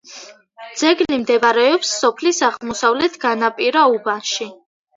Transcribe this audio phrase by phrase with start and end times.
[0.79, 4.53] ძეგლი მდებარეობს სოფლის აღმოსავლეთ განაპირა უბანში.